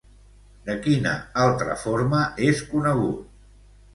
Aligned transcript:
De 0.69 0.77
quina 0.85 1.11
altra 1.43 1.77
forma 1.83 2.21
és 2.47 2.65
conegut? 2.71 3.23